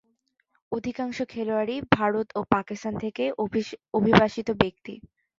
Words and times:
অধিকাংশ 0.71 1.17
খেলোয়াড়ই 1.29 1.77
ভারত 1.91 2.27
ও 2.35 2.49
পাকিস্তান 2.53 2.93
থেকে 3.03 3.23
অভিবাসিত 3.93 4.47
ব্যক্তি। 4.61 4.93